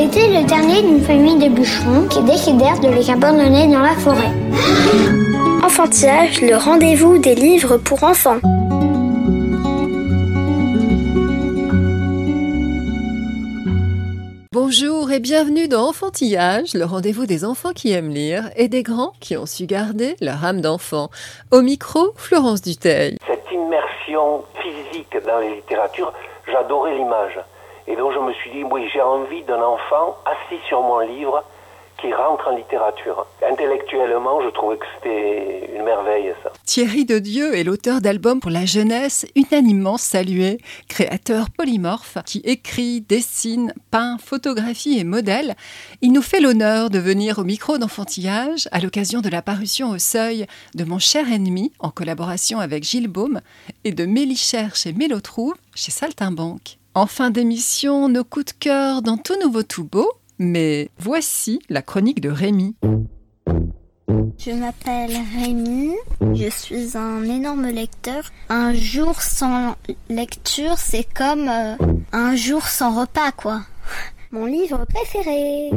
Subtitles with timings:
[0.00, 3.92] Elle était le dernier d'une famille de bûcherons qui décidèrent de les abandonner dans la
[3.96, 4.32] forêt.
[5.62, 8.38] Enfantillage, le rendez-vous des livres pour enfants.
[14.52, 19.12] Bonjour et bienvenue dans Enfantillage, le rendez-vous des enfants qui aiment lire et des grands
[19.20, 21.10] qui ont su garder leur âme d'enfant.
[21.50, 23.18] Au micro, Florence Duteil.
[23.26, 26.14] cette immersion physique dans les littératures,
[26.46, 27.38] j'adorais l'image.
[27.90, 31.42] Et donc je me suis dit, oui, j'ai envie d'un enfant assis sur mon livre
[32.00, 33.26] qui rentre en littérature.
[33.42, 36.52] Intellectuellement, je trouvais que c'était une merveille, ça.
[36.64, 43.00] Thierry de Dieu est l'auteur d'albums pour la jeunesse unanimement salué, créateur polymorphe qui écrit,
[43.00, 45.56] dessine, peint, photographie et modèle.
[46.00, 49.98] Il nous fait l'honneur de venir au micro d'enfantillage à l'occasion de la parution au
[49.98, 53.40] seuil de Mon cher ennemi en collaboration avec Gilles Baume
[53.84, 56.79] et de Mélichère chez Mélotrouve chez Saltimbanque.
[56.92, 60.10] En fin d'émission, nos coups de cœur dans tout nouveau tout beau,
[60.40, 62.74] mais voici la chronique de Rémi.
[64.36, 65.92] Je m'appelle Rémi,
[66.34, 68.24] je suis un énorme lecteur.
[68.48, 69.76] Un jour sans
[70.08, 71.76] lecture, c'est comme euh,
[72.10, 73.62] un jour sans repas, quoi.
[74.32, 75.70] Mon livre préféré.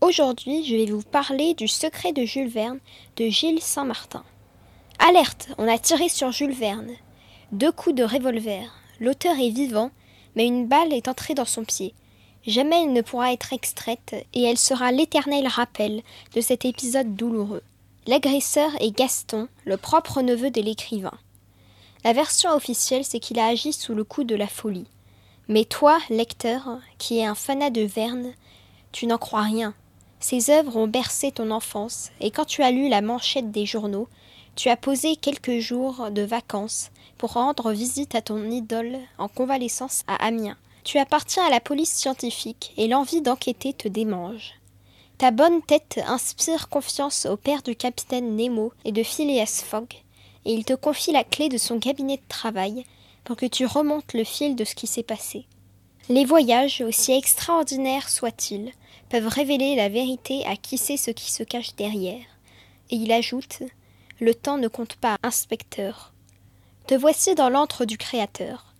[0.00, 2.80] Aujourd'hui, je vais vous parler du secret de Jules Verne
[3.16, 4.24] de Gilles Saint-Martin.
[4.98, 6.92] Alerte, on a tiré sur Jules Verne.
[7.52, 8.72] Deux coups de revolver.
[8.98, 9.90] L'auteur est vivant,
[10.34, 11.92] mais une balle est entrée dans son pied.
[12.46, 16.02] Jamais elle ne pourra être extraite et elle sera l'éternel rappel
[16.34, 17.62] de cet épisode douloureux.
[18.06, 21.18] L'agresseur est Gaston, le propre neveu de l'écrivain.
[22.02, 24.86] La version officielle, c'est qu'il a agi sous le coup de la folie.
[25.48, 28.32] Mais toi, lecteur, qui es un fanat de Verne,
[28.92, 29.74] tu n'en crois rien.
[30.20, 34.08] Ses œuvres ont bercé ton enfance, et quand tu as lu la manchette des journaux,
[34.56, 40.02] tu as posé quelques jours de vacances pour rendre visite à ton idole en convalescence
[40.06, 40.56] à Amiens.
[40.82, 44.54] Tu appartiens à la police scientifique et l'envie d'enquêter te démange.
[45.18, 49.92] Ta bonne tête inspire confiance au père du capitaine Nemo et de Phileas Fogg,
[50.44, 52.84] et il te confie la clé de son cabinet de travail
[53.24, 55.46] pour que tu remontes le fil de ce qui s'est passé.
[56.08, 58.72] Les voyages, aussi extraordinaires soient-ils,
[59.10, 62.24] peuvent révéler la vérité à qui sait ce qui se cache derrière.
[62.90, 63.62] Et il ajoute
[64.18, 66.14] Le temps ne compte pas, inspecteur.
[66.86, 68.72] Te voici dans l'antre du Créateur.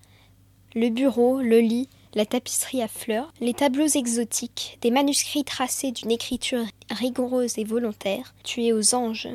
[0.74, 6.10] Le bureau, le lit, la tapisserie à fleurs, les tableaux exotiques, des manuscrits tracés d'une
[6.10, 9.28] écriture rigoureuse et volontaire, tu es aux anges.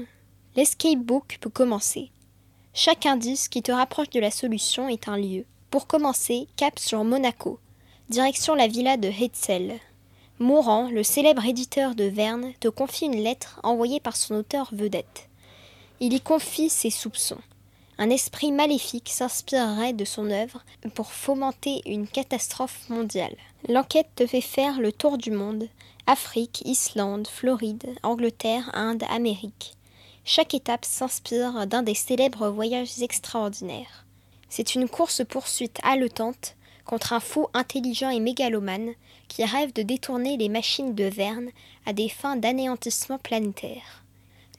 [0.56, 2.10] L'escape book peut commencer.
[2.74, 5.46] Chaque indice qui te rapproche de la solution est un lieu.
[5.70, 7.60] Pour commencer, cap sur Monaco,
[8.10, 9.78] direction la villa de Hetzel.
[10.40, 15.30] Morand, le célèbre éditeur de Verne, te confie une lettre envoyée par son auteur vedette.
[16.04, 17.38] Il y confie ses soupçons.
[18.00, 20.64] Un esprit maléfique s'inspirerait de son œuvre
[20.96, 23.36] pour fomenter une catastrophe mondiale.
[23.70, 25.70] L'enquête te fait faire le tour du monde
[26.08, 29.76] Afrique, Islande, Floride, Angleterre, Inde, Amérique.
[30.26, 34.08] Chaque étape s'inspire d'un des célèbres voyages extraordinaires.
[34.50, 38.96] C'est une course-poursuite haletante contre un fou intelligent et mégalomane
[39.28, 41.50] qui rêve de détourner les machines de Verne
[41.86, 44.01] à des fins d'anéantissement planétaire.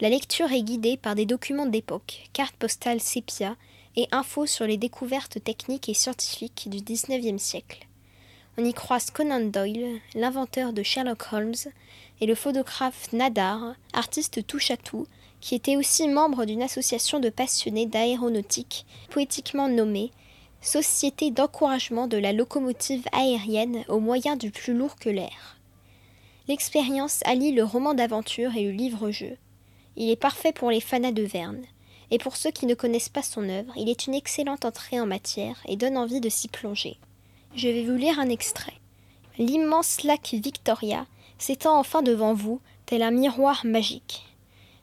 [0.02, 3.54] La lecture est guidée par des documents d'époque, cartes postales sépia
[3.94, 7.86] et infos sur les découvertes techniques et scientifiques du XIXe siècle.
[8.58, 11.54] On y croise Conan Doyle, l'inventeur de Sherlock Holmes,
[12.20, 15.06] et le photographe Nadar, artiste touche-à-tout,
[15.40, 20.10] qui était aussi membre d'une association de passionnés d'aéronautique, poétiquement nommée
[20.62, 25.58] Société d'encouragement de la locomotive aérienne au moyen du plus lourd que l'air.
[26.48, 29.36] L'expérience allie le roman d'aventure et le livre-jeu.
[29.96, 31.62] Il est parfait pour les fanats de Verne,
[32.10, 35.06] et pour ceux qui ne connaissent pas son œuvre, il est une excellente entrée en
[35.06, 36.98] matière et donne envie de s'y plonger.
[37.54, 38.74] Je vais vous lire un extrait.
[39.38, 41.06] L'immense lac Victoria
[41.38, 44.24] s'étend enfin devant vous, tel un miroir magique.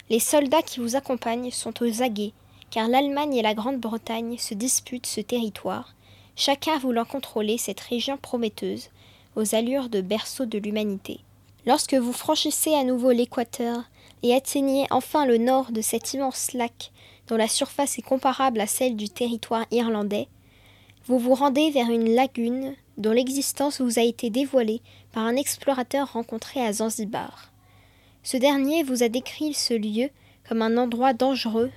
[0.10, 2.34] Les soldats qui vous accompagnent sont aux aguets,
[2.72, 5.94] car l'Allemagne et la Grande-Bretagne se disputent ce territoire,
[6.36, 8.90] chacun voulant contrôler cette région prometteuse,
[9.36, 11.20] aux allures de berceau de l'humanité.
[11.66, 13.84] Lorsque vous franchissez à nouveau l'équateur
[14.24, 16.92] et atteignez enfin le nord de cet immense lac
[17.28, 20.28] dont la surface est comparable à celle du territoire irlandais,
[21.06, 24.82] vous vous rendez vers une lagune dont l'existence vous a été dévoilée
[25.12, 27.52] par un explorateur rencontré à Zanzibar.
[28.24, 30.10] Ce dernier vous a décrit ce lieu
[30.48, 31.72] comme un endroit dangereux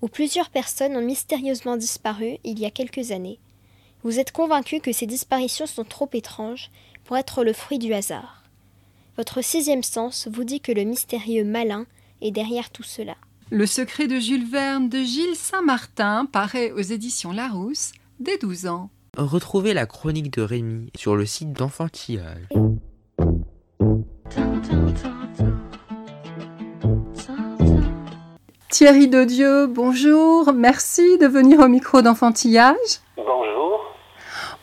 [0.00, 3.38] où plusieurs personnes ont mystérieusement disparu il y a quelques années.
[4.02, 6.70] Vous êtes convaincu que ces disparitions sont trop étranges
[7.04, 8.43] pour être le fruit du hasard.
[9.16, 11.86] Votre sixième sens vous dit que le mystérieux malin
[12.20, 13.14] est derrière tout cela.
[13.50, 18.90] Le secret de Jules Verne de Gilles Saint-Martin paraît aux éditions Larousse dès 12 ans.
[19.16, 22.48] Retrouvez la chronique de Rémi sur le site d'enfantillage.
[28.70, 32.74] Thierry Dodieu, bonjour, merci de venir au micro d'enfantillage.
[33.16, 33.43] Bonjour.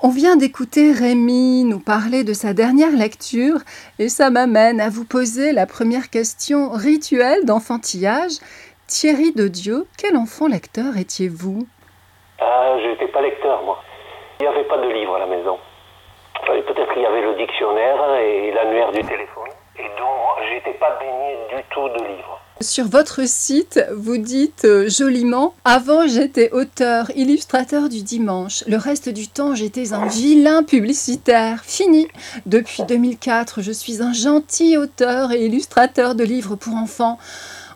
[0.03, 3.59] On vient d'écouter Rémi nous parler de sa dernière lecture
[3.99, 8.41] et ça m'amène à vous poser la première question rituelle d'enfantillage.
[8.87, 11.67] Thierry Dodieu, quel enfant lecteur étiez-vous?
[12.39, 13.77] Ah, je n'étais pas lecteur, moi.
[14.39, 15.59] Il n'y avait pas de livre à la maison.
[16.47, 19.53] Peut-être qu'il y avait le dictionnaire et l'annuaire du téléphone.
[19.77, 22.40] Et donc, j'étais pas baigné du tout de livres.
[22.61, 28.63] Sur votre site, vous dites euh, joliment Avant, j'étais auteur, illustrateur du dimanche.
[28.67, 31.63] Le reste du temps, j'étais un vilain publicitaire.
[31.65, 32.07] Fini.
[32.45, 37.17] Depuis 2004, je suis un gentil auteur et illustrateur de livres pour enfants.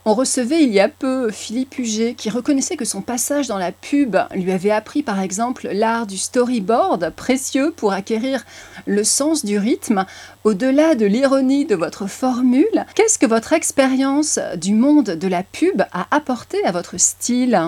[0.07, 3.71] On recevait il y a peu Philippe Huget qui reconnaissait que son passage dans la
[3.71, 8.41] pub lui avait appris par exemple l'art du storyboard, précieux pour acquérir
[8.85, 10.05] le sens du rythme.
[10.43, 15.81] Au-delà de l'ironie de votre formule, qu'est-ce que votre expérience du monde de la pub
[15.91, 17.59] a apporté à votre style?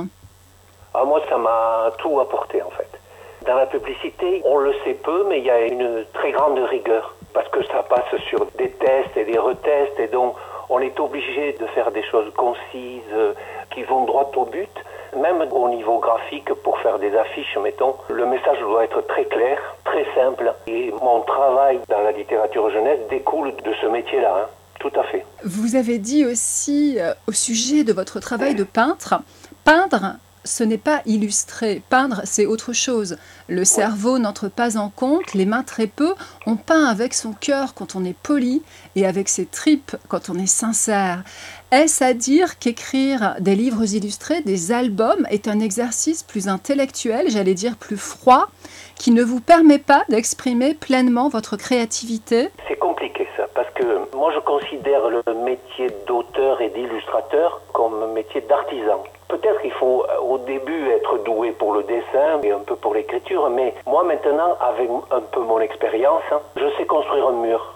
[0.94, 3.00] Ah, moi, ça m'a tout apporté, en fait.
[3.48, 7.16] Dans la publicité, on le sait peu, mais il y a une très grande rigueur.
[7.34, 10.36] Parce que ça passe sur des tests et des retests, et donc
[10.70, 13.34] on est obligé de faire des choses concises, euh,
[13.74, 14.70] qui vont droit au but.
[15.16, 19.58] Même au niveau graphique, pour faire des affiches, mettons, le message doit être très clair,
[19.86, 20.54] très simple.
[20.68, 24.36] Et mon travail dans la littérature jeunesse découle de ce métier-là.
[24.44, 24.48] hein.
[24.80, 25.26] Tout à fait.
[25.44, 29.16] Vous avez dit aussi euh, au sujet de votre travail de peintre,
[29.64, 30.18] peindre,
[30.48, 33.18] ce n'est pas illustrer, peindre, c'est autre chose.
[33.48, 36.14] Le cerveau n'entre pas en compte, les mains très peu,
[36.46, 38.64] on peint avec son cœur quand on est poli
[38.96, 41.24] et avec ses tripes quand on est sincère.
[41.72, 47.54] Est-ce à dire qu'écrire des livres illustrés, des albums, est un exercice plus intellectuel, j'allais
[47.54, 48.48] dire plus froid,
[48.96, 52.50] qui ne vous permet pas d'exprimer pleinement votre créativité?
[52.68, 58.14] C'est compliqué ça, parce que moi je considère le métier d'auteur et d'illustrateur comme un
[58.14, 59.04] métier d'artisan.
[59.28, 62.94] Peut-être qu'il faut euh, au début être doué pour le dessin et un peu pour
[62.94, 67.74] l'écriture, mais moi maintenant, avec un peu mon expérience, hein, je sais construire un mur.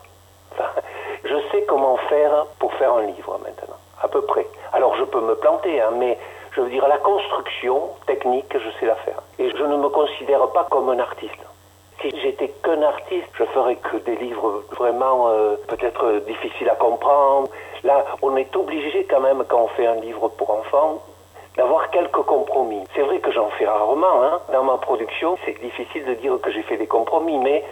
[1.24, 4.48] Je sais comment faire pour faire un livre maintenant, à peu près.
[4.74, 6.18] Alors je peux me planter, hein, mais
[6.56, 9.22] je veux dire, la construction technique, je sais la faire.
[9.38, 11.38] Et je ne me considère pas comme un artiste.
[12.02, 17.50] Si j'étais qu'un artiste, je ferais que des livres vraiment euh, peut-être difficiles à comprendre.
[17.84, 21.04] Là, on est obligé quand même, quand on fait un livre pour enfants,
[21.58, 22.84] d'avoir quelques compromis.
[22.96, 24.24] C'est vrai que j'en fais rarement.
[24.24, 24.40] Hein.
[24.52, 27.64] Dans ma production, c'est difficile de dire que j'ai fait des compromis, mais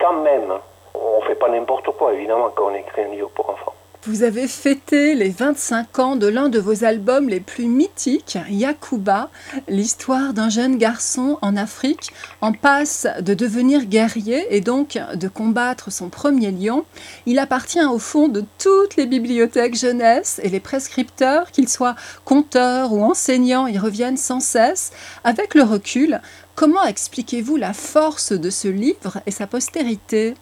[0.00, 0.52] quand même,
[0.94, 3.73] on fait pas n'importe quoi, évidemment, quand on écrit un livre pour enfants.
[4.06, 9.30] Vous avez fêté les 25 ans de l'un de vos albums les plus mythiques, Yakuba,
[9.66, 12.10] l'histoire d'un jeune garçon en Afrique
[12.42, 16.84] en passe de devenir guerrier et donc de combattre son premier lion.
[17.24, 21.96] Il appartient au fond de toutes les bibliothèques jeunesse et les prescripteurs, qu'ils soient
[22.26, 24.92] conteurs ou enseignants, y reviennent sans cesse.
[25.24, 26.20] Avec le recul,
[26.54, 30.34] comment expliquez-vous la force de ce livre et sa postérité?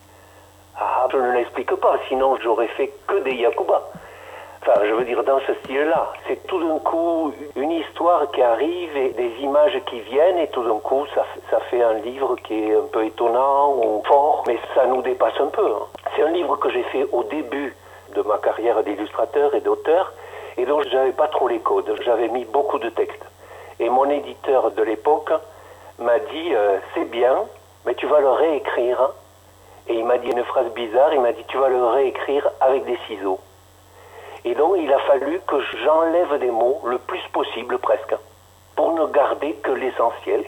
[0.84, 3.82] Ah, je ne l'explique pas, sinon j'aurais fait que des Yakuba.
[4.60, 8.96] Enfin, je veux dire, dans ce style-là, c'est tout d'un coup une histoire qui arrive
[8.96, 11.24] et des images qui viennent et tout d'un coup, ça,
[11.70, 15.46] fait un livre qui est un peu étonnant ou fort, mais ça nous dépasse un
[15.46, 15.66] peu.
[15.66, 15.86] hein.
[16.16, 17.76] C'est un livre que j'ai fait au début
[18.16, 20.12] de ma carrière d'illustrateur et d'auteur
[20.56, 21.94] et donc j'avais pas trop les codes.
[22.04, 23.24] J'avais mis beaucoup de textes.
[23.78, 25.30] Et mon éditeur de l'époque
[26.00, 27.36] m'a dit, euh, c'est bien,
[27.86, 29.10] mais tu vas le réécrire.
[29.88, 32.84] Et il m'a dit une phrase bizarre, il m'a dit, tu vas le réécrire avec
[32.84, 33.40] des ciseaux.
[34.44, 38.14] Et donc, il a fallu que j'enlève des mots le plus possible, presque,
[38.76, 40.44] pour ne garder que l'essentiel.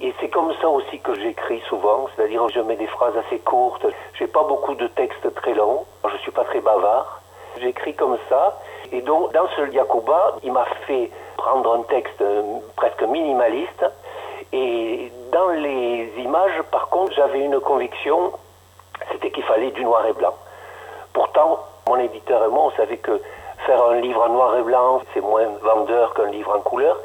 [0.00, 3.86] Et c'est comme ça aussi que j'écris souvent, c'est-à-dire je mets des phrases assez courtes.
[4.14, 7.20] J'ai pas beaucoup de textes très longs, je suis pas très bavard.
[7.58, 8.60] J'écris comme ça.
[8.92, 12.42] Et donc, dans ce Yakuba, il m'a fait prendre un texte euh,
[12.76, 13.84] presque minimaliste.
[14.52, 18.32] Et dans les images, par contre, j'avais une conviction,
[19.10, 20.34] c'était qu'il fallait du noir et blanc.
[21.12, 23.20] Pourtant, mon éditeur et moi, on savait que
[23.66, 26.98] faire un livre en noir et blanc, c'est moins vendeur qu'un livre en couleur.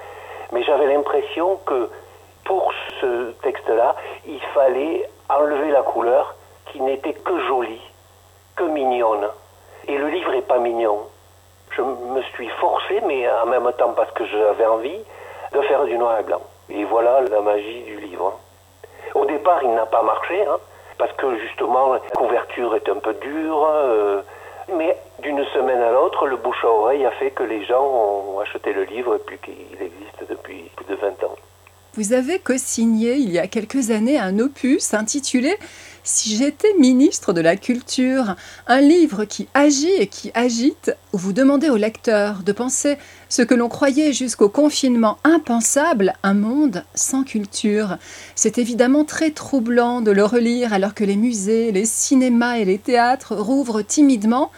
[0.52, 1.90] Mais j'avais l'impression que
[2.44, 2.72] pour
[3.02, 3.96] ce texte-là,
[4.28, 6.36] il fallait enlever la couleur
[6.72, 7.82] qui n'était que jolie,
[8.56, 9.28] que mignonne.
[9.88, 11.00] Et le livre n'est pas mignon.
[11.72, 15.00] Je me suis forcé, mais en même temps parce que j'avais envie,
[15.52, 16.42] de faire du noir et blanc.
[16.70, 18.38] Et voilà la magie du livre.
[19.14, 20.58] Au départ, il n'a pas marché, hein,
[20.98, 23.68] parce que justement, la couverture est un peu dure.
[23.68, 24.22] euh,
[24.78, 28.40] mais d'une semaine à l'autre, le bouche à oreille a fait que les gens ont
[28.40, 31.36] acheté le livre et puis qu'il existe depuis plus de 20 ans.
[31.94, 35.56] Vous avez co-signé il y a quelques années un opus intitulé
[36.08, 38.36] Si j'étais ministre de la Culture,
[38.68, 43.42] un livre qui agit et qui agite, où vous demandez au lecteur de penser ce
[43.42, 47.98] que l'on croyait jusqu'au confinement impensable, un monde sans culture.
[48.36, 52.78] C'est évidemment très troublant de le relire alors que les musées, les cinémas et les
[52.78, 54.52] théâtres rouvrent timidement.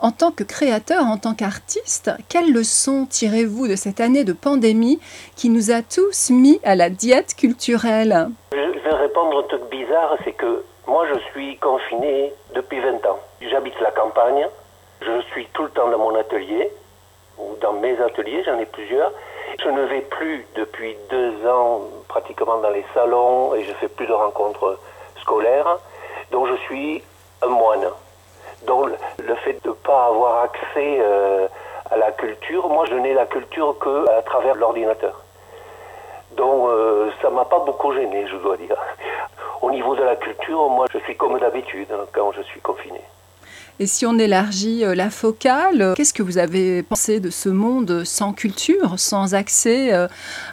[0.00, 4.98] En tant que créateur, en tant qu'artiste, quelles leçons tirez-vous de cette année de pandémie
[5.36, 8.30] qui nous a tous mis à la diète culturelle?
[8.50, 13.18] Je vais répondre un truc bizarre, c'est que moi je suis confiné depuis 20 ans.
[13.42, 14.46] J'habite la campagne,
[15.02, 16.70] je suis tout le temps dans mon atelier,
[17.36, 19.12] ou dans mes ateliers, j'en ai plusieurs.
[19.62, 24.06] Je ne vais plus depuis deux ans pratiquement dans les salons et je fais plus
[24.06, 24.78] de rencontres
[25.20, 25.78] scolaires,
[26.30, 27.02] donc je suis
[27.42, 27.86] un moine.
[28.66, 31.46] Donc le fait de ne pas avoir accès euh,
[31.90, 35.22] à la culture, moi je n'ai la culture qu'à travers l'ordinateur.
[36.38, 38.76] Donc euh, ça m'a pas beaucoup gêné, je dois dire.
[39.60, 43.00] Au niveau de la culture, moi je suis comme d'habitude hein, quand je suis confiné.
[43.80, 47.48] Et si on élargit euh, la focale, euh, qu'est-ce que vous avez pensé de ce
[47.48, 50.08] monde sans culture, sans accès euh,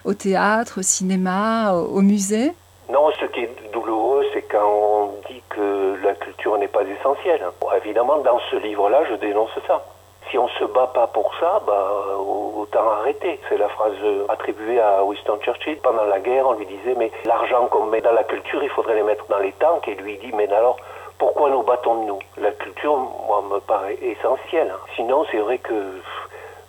[0.06, 2.52] au théâtre, au cinéma, au musée?
[2.92, 7.42] Non, ce qui est douloureux, c'est quand on dit que la culture n'est pas essentielle.
[7.84, 9.84] Évidemment, dans ce livre-là, je dénonce ça.
[10.36, 13.40] Si on se bat pas pour ça, bah, autant arrêter.
[13.48, 13.94] C'est la phrase
[14.28, 15.78] attribuée à Winston Churchill.
[15.78, 18.96] Pendant la guerre, on lui disait, mais l'argent qu'on met dans la culture, il faudrait
[18.96, 19.88] les mettre dans les tanks.
[19.88, 20.76] Et lui dit, mais alors,
[21.20, 24.74] pourquoi nous battons-nous La culture, moi, me paraît essentielle.
[24.98, 26.02] Sinon, c'est vrai que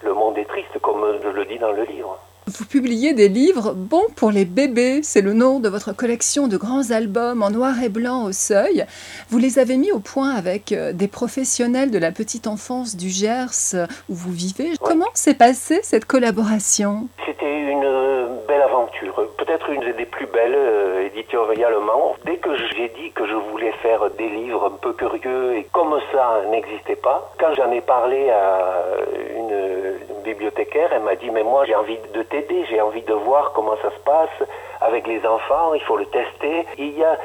[0.02, 2.16] le monde est triste, comme je le dis dans le livre.
[2.48, 6.56] Vous publiez des livres bons pour les bébés, c'est le nom de votre collection de
[6.56, 8.86] grands albums en noir et blanc au seuil.
[9.30, 13.08] Vous les avez mis au point avec euh, des professionnels de la petite enfance du
[13.10, 14.70] Gers euh, où vous vivez.
[14.80, 17.08] Comment s'est passée cette collaboration?
[17.26, 18.15] C'était une euh,
[18.46, 22.16] belle aventure, peut-être une des plus belles euh, éditorialement.
[22.24, 25.98] Dès que j'ai dit que je voulais faire des livres un peu curieux et comme
[26.12, 28.84] ça n'existait pas, quand j'en ai parlé à
[29.36, 33.52] une, bibliothécaire, elle m'a dit mais moi j'ai envie de t'aider, j'ai envie de voir
[33.52, 34.48] comment ça se passe
[34.80, 36.66] avec les enfants, il faut le tester.
[36.78, 37.16] Il y a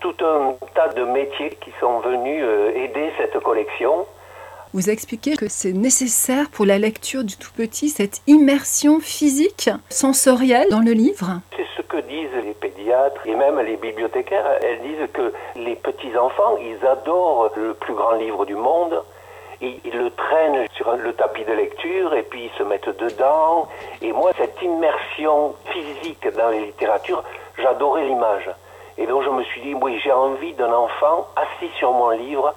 [0.00, 4.06] tout un tas de métiers qui sont venus euh, aider cette collection.
[4.76, 10.68] Vous expliquez que c'est nécessaire pour la lecture du tout petit cette immersion physique, sensorielle
[10.68, 11.40] dans le livre.
[11.56, 14.44] C'est ce que disent les pédiatres et même les bibliothécaires.
[14.62, 19.02] Elles disent que les petits-enfants, ils adorent le plus grand livre du monde.
[19.62, 23.68] Ils, le traînent sur le tapis de lecture et puis ils se mettent dedans.
[24.02, 27.24] Et moi, cette immersion physique dans les littératures,
[27.56, 28.50] j'adorais l'image.
[28.98, 32.54] Et donc je me suis dit, oui, j'ai envie d'un enfant assis sur mon livre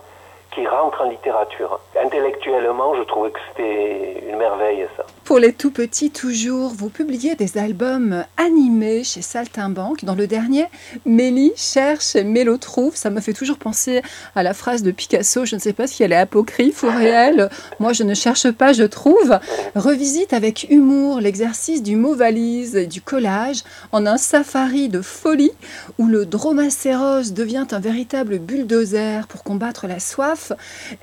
[0.52, 1.80] qui rentre en littérature.
[1.96, 5.06] Intellectuellement, je trouvais que c'était une merveille, ça.
[5.30, 10.04] Pour les tout petits, toujours, vous publiez des albums animés chez Saltimbanque.
[10.04, 10.66] Dans le dernier,
[11.06, 12.96] Mélie cherche Mélo trouve.
[12.96, 14.02] Ça me fait toujours penser
[14.34, 17.52] à la phrase de Picasso, je ne sais pas si elle est apocryphe ou réelle.
[17.80, 19.38] Moi, je ne cherche pas, je trouve.
[19.76, 25.52] Revisite avec humour l'exercice du mot valise et du collage en un safari de folie
[26.00, 30.54] où le dromacéros devient un véritable bulldozer pour combattre la soif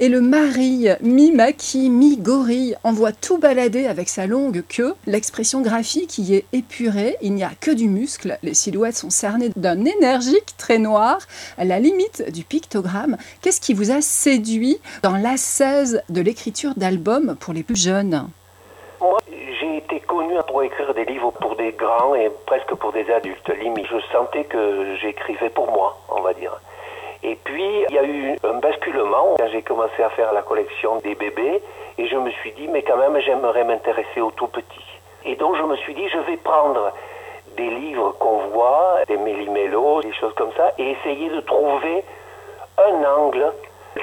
[0.01, 4.95] et le mari, mi-maquis, mi-gorille, envoie tout balader avec longue queue.
[5.05, 9.51] L'expression graphique y est épurée, il n'y a que du muscle, les silhouettes sont cernées
[9.57, 11.19] d'un énergique trait noir,
[11.59, 13.19] à la limite du pictogramme.
[13.43, 18.29] Qu'est-ce qui vous a séduit dans l'ascèse de l'écriture d'albums pour les plus jeunes?
[19.01, 19.19] Moi,
[19.61, 23.51] j'ai été connu pour écrire des livres pour des grands et presque pour des adultes.
[23.61, 26.59] Limite, je sentais que j'écrivais pour moi, on va dire.
[27.27, 30.99] Et puis, il y a eu un basculement quand j'ai commencé à faire la collection
[30.99, 31.61] des bébés
[31.99, 35.01] et je me suis dit, mais quand même, j'aimerais m'intéresser aux tout petits.
[35.25, 36.93] Et donc, je me suis dit, je vais prendre
[37.57, 42.05] des livres qu'on voit, des méli-mélos, des choses comme ça, et essayer de trouver
[42.79, 43.53] un angle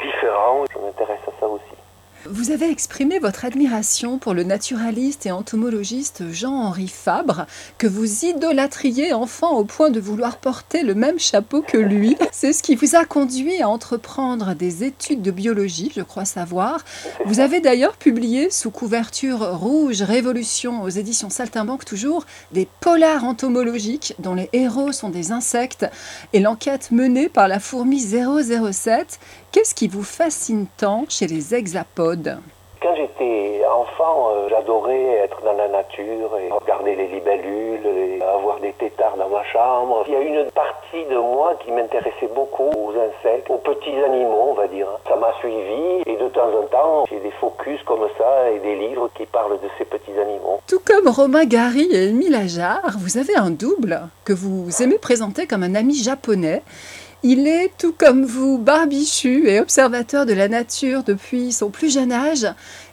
[0.04, 0.66] différent.
[0.74, 1.83] Je m'intéresse à ça aussi.
[2.30, 9.12] Vous avez exprimé votre admiration pour le naturaliste et entomologiste Jean-Henri Fabre, que vous idolâtriez
[9.12, 12.16] enfant au point de vouloir porter le même chapeau que lui.
[12.32, 16.86] C'est ce qui vous a conduit à entreprendre des études de biologie, je crois savoir.
[17.26, 24.16] Vous avez d'ailleurs publié sous couverture rouge Révolution aux éditions Saltimbanque toujours des polars entomologiques
[24.20, 25.86] dont les héros sont des insectes
[26.32, 29.20] et l'enquête menée par la fourmi 007
[29.54, 32.40] Qu'est-ce qui vous fascine tant chez les hexapodes?
[32.82, 38.60] Quand j'étais enfant, euh, j'adorais être dans la nature et regarder les libellules et avoir
[38.62, 40.06] des têtards dans ma chambre.
[40.08, 44.48] Il y a une partie de moi qui m'intéressait beaucoup aux insectes, aux petits animaux,
[44.50, 44.88] on va dire.
[45.08, 48.76] Ça m'a suivi et de temps en temps, j'ai des focus comme ça et des
[48.76, 50.62] livres qui parlent de ces petits animaux.
[50.68, 55.46] Tout comme Romain Gary et Émile Ajar, vous avez un double que vous aimez présenter
[55.46, 56.64] comme un ami japonais.
[57.26, 62.12] Il est, tout comme vous, barbichu et observateur de la nature depuis son plus jeune
[62.12, 62.46] âge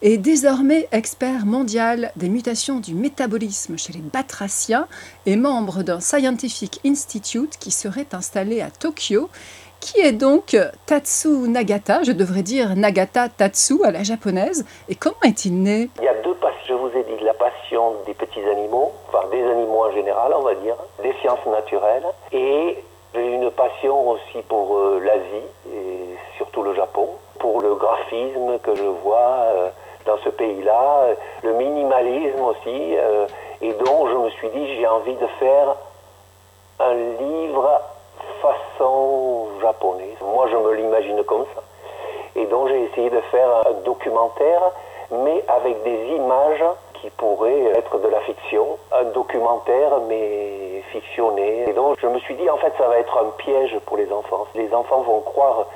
[0.03, 4.87] et désormais expert mondial des mutations du métabolisme chez les batraciens
[5.27, 9.31] et membre d'un Scientific Institute qui serait installé à Tokyo.
[9.81, 10.57] Qui est donc
[10.87, 14.65] Tatsu Nagata Je devrais dire Nagata Tatsu à la japonaise.
[14.89, 15.91] Et comment est-il né?
[15.99, 19.27] Il y a deux passions, je vous ai dit, la passion des petits animaux, enfin
[19.33, 22.77] des animaux en général, on va dire, des sciences naturelles, et
[23.15, 27.09] j'ai une passion aussi pour euh, l'Asie et surtout le Japon,
[27.41, 29.69] pour le graphisme que je vois euh,
[30.07, 31.09] dans ce pays-là,
[31.43, 33.27] le minimalisme aussi, euh,
[33.61, 35.75] et donc je me suis dit j'ai envie de faire
[36.79, 37.81] un livre
[38.41, 40.15] façon japonais.
[40.23, 41.63] Moi je me l'imagine comme ça.
[42.37, 44.63] Et donc j'ai essayé de faire un documentaire,
[45.11, 46.65] mais avec des images
[47.01, 51.69] qui pourrait être de la fiction, un documentaire mais fictionné.
[51.69, 54.11] Et donc je me suis dit en fait ça va être un piège pour les
[54.13, 54.47] enfants.
[54.55, 55.67] Les enfants vont croire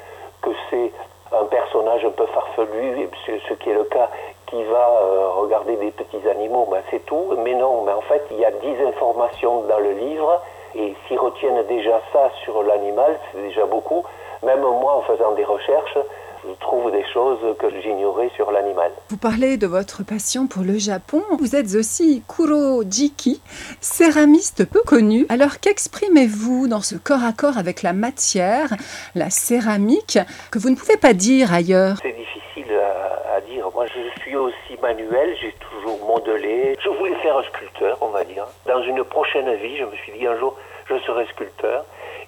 [0.43, 0.93] que c'est
[1.33, 4.09] un personnage un peu farfelu, ce qui est le cas,
[4.47, 7.35] qui va euh, regarder des petits animaux, ben, c'est tout.
[7.39, 10.43] Mais non, mais en fait il y a 10 informations dans le livre
[10.75, 14.05] et s'ils retiennent déjà ça sur l'animal, c'est déjà beaucoup.
[14.43, 15.97] Même moi en faisant des recherches,
[16.47, 18.91] je trouve des choses que j'ignorais sur l'animal.
[19.09, 21.23] Vous parlez de votre passion pour le Japon.
[21.39, 23.41] Vous êtes aussi Kurojiki,
[23.81, 25.27] céramiste peu connu.
[25.29, 28.69] Alors qu'exprimez-vous dans ce corps à corps avec la matière,
[29.15, 30.19] la céramique,
[30.51, 31.97] que vous ne pouvez pas dire ailleurs?
[32.03, 33.71] C'est difficile à, à, dire.
[33.75, 36.77] Moi, je suis aussi manuel, j'ai toujours modelé.
[36.83, 38.45] Je voulais faire un sculpteur, on va dire.
[38.67, 40.57] Dans une prochaine vie, je me suis dit un jour,
[40.89, 41.85] je serai sculpteur.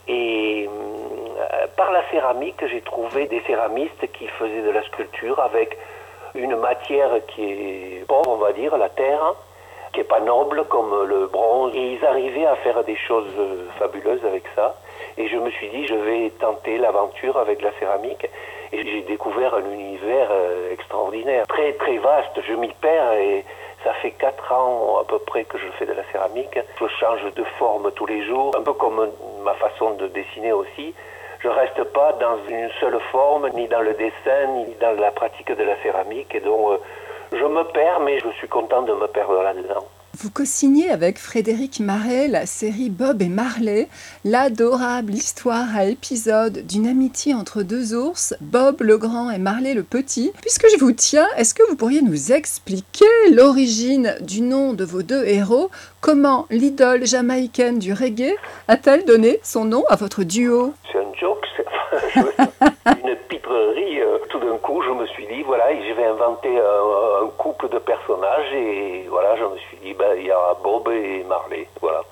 [0.08, 1.15] Et euh,
[1.76, 5.76] par la céramique, j'ai trouvé des céramistes qui faisaient de la sculpture avec
[6.34, 9.34] une matière qui est pauvre, on va dire, la terre,
[9.92, 11.72] qui n'est pas noble comme le bronze.
[11.74, 13.32] Et ils arrivaient à faire des choses
[13.78, 14.76] fabuleuses avec ça.
[15.16, 18.28] Et je me suis dit, je vais tenter l'aventure avec la céramique.
[18.72, 22.40] Et j'ai découvert un univers euh, extraordinaire, très très vaste.
[22.46, 23.44] Je m'y perds et
[23.84, 26.58] ça fait 4 ans à peu près que je fais de la céramique.
[26.80, 29.08] Je change de forme tous les jours, un peu comme
[29.44, 30.94] ma façon de dessiner aussi.
[31.46, 35.46] Je reste pas dans une seule forme, ni dans le dessin, ni dans la pratique
[35.46, 36.34] de la céramique.
[36.34, 36.76] Et donc, euh,
[37.30, 39.86] je me perds, mais je suis content de me perdre là-dedans.
[40.18, 43.86] Vous co-signez avec Frédéric Marais la série Bob et Marley,
[44.24, 49.84] l'adorable histoire à épisodes d'une amitié entre deux ours, Bob le grand et Marley le
[49.84, 50.32] petit.
[50.40, 55.02] Puisque je vous tiens, est-ce que vous pourriez nous expliquer l'origine du nom de vos
[55.02, 55.70] deux héros?
[56.00, 58.34] Comment l'idole jamaïcaine du reggae
[58.66, 60.72] a-t-elle donné son nom à votre duo?
[60.90, 61.05] C'est
[63.02, 64.00] une pitrerie.
[64.00, 67.68] Euh, tout d'un coup, je me suis dit, voilà, je vais inventer un, un couple
[67.68, 71.66] de personnages et voilà, je me suis dit, ben, il y a Bob et Marley.
[71.80, 72.02] Voilà.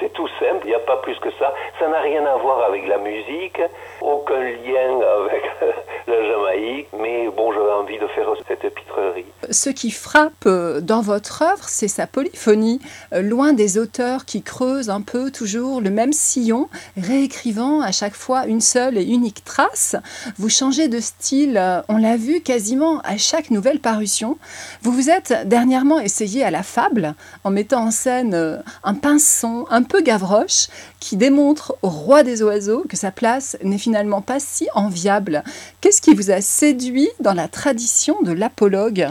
[0.00, 1.52] C'est tout simple, il n'y a pas plus que ça.
[1.78, 3.60] Ça n'a rien à voir avec la musique,
[4.00, 5.42] aucun lien avec
[6.06, 9.26] la Jamaïque, mais bon, j'avais envie de faire cette pitrerie.
[9.50, 12.80] Ce qui frappe dans votre œuvre, c'est sa polyphonie,
[13.12, 18.46] loin des auteurs qui creusent un peu toujours le même sillon, réécrivant à chaque fois
[18.46, 19.96] une seule et unique trace.
[20.38, 24.38] Vous changez de style, on l'a vu quasiment à chaque nouvelle parution.
[24.82, 29.82] Vous vous êtes dernièrement essayé à la fable en mettant en scène un pinson un
[29.90, 30.68] peu Gavroche,
[31.00, 35.42] qui démontre au roi des oiseaux que sa place n'est finalement pas si enviable.
[35.80, 39.08] Qu'est-ce qui vous a séduit dans la tradition de l'apologue?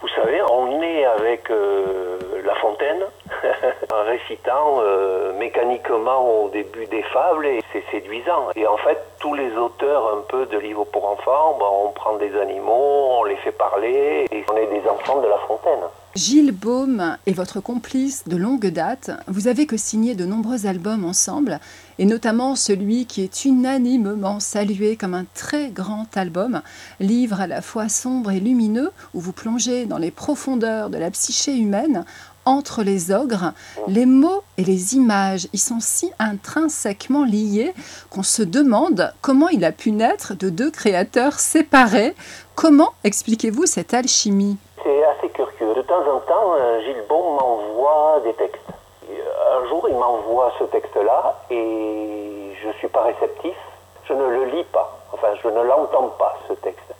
[0.00, 2.16] Vous savez, on est avec euh,
[2.46, 3.02] La Fontaine,
[3.92, 8.50] en récitant euh, mécaniquement au début des fables, et c'est séduisant.
[8.54, 12.38] Et en fait, tous les auteurs un peu de livres pour enfants, on prend des
[12.38, 15.88] animaux, on les fait parler, et on est des enfants de La Fontaine.
[16.16, 19.12] Gilles Baume est votre complice de longue date.
[19.28, 21.60] Vous avez co-signé de nombreux albums ensemble,
[22.00, 26.62] et notamment celui qui est unanimement salué comme un très grand album,
[26.98, 31.12] livre à la fois sombre et lumineux, où vous plongez dans les profondeurs de la
[31.12, 32.04] psyché humaine
[32.44, 33.52] entre les ogres,
[33.86, 37.72] les mots et les images y sont si intrinsèquement liés
[38.08, 42.16] qu'on se demande comment il a pu naître de deux créateurs séparés.
[42.56, 44.56] Comment expliquez-vous cette alchimie?
[44.82, 45.49] C'est assez curieux.
[45.90, 48.62] Temps en temps, euh, Gilles Bon m'envoie des textes.
[49.10, 53.56] Un jour, il m'envoie ce texte-là et je ne suis pas réceptif.
[54.04, 54.96] Je ne le lis pas.
[55.12, 56.94] Enfin, je ne l'entends pas, ce texte.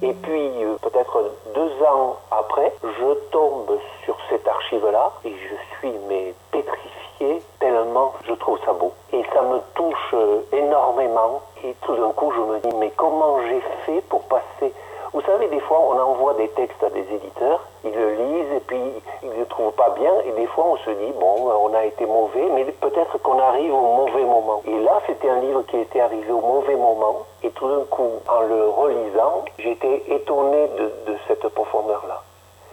[0.00, 1.22] Et puis, euh, peut-être
[1.54, 8.32] deux ans après, je tombe sur cette archive-là et je suis mais pétrifié tellement je
[8.32, 8.94] trouve ça beau.
[9.12, 11.42] Et ça me touche euh, énormément.
[11.62, 14.72] Et tout d'un coup, je me dis, mais comment j'ai fait pour passer
[15.12, 18.60] vous savez, des fois, on envoie des textes à des éditeurs, ils le lisent et
[18.60, 18.80] puis
[19.22, 20.12] ils ne le trouvent pas bien.
[20.26, 23.74] Et des fois, on se dit, bon, on a été mauvais, mais peut-être qu'on arrive
[23.74, 24.62] au mauvais moment.
[24.66, 27.26] Et là, c'était un livre qui était arrivé au mauvais moment.
[27.42, 32.22] Et tout d'un coup, en le relisant, j'étais étonné de, de cette profondeur-là.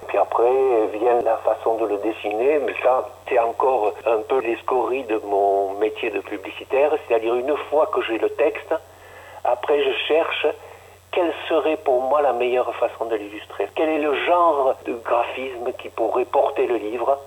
[0.08, 5.04] Puis après vient la façon de le dessiner, mais ça, c'est encore un peu l'escorie
[5.04, 6.94] de mon métier de publicitaire.
[7.08, 8.74] C'est-à-dire, une fois que j'ai le texte,
[9.44, 10.48] après, je cherche
[11.12, 13.68] quelle serait pour moi la meilleure façon de l'illustrer?
[13.76, 17.18] Quel est le genre de graphisme qui pourrait porter le livre?